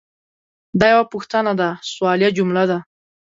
دا 0.79 0.85
یوه 0.93 1.05
پوښتنه 1.13 1.51
ده– 1.59 1.69
سوالیه 1.91 2.29
جمله 2.37 2.63
ده. 2.71 2.77